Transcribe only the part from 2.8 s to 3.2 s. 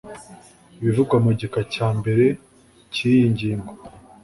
cy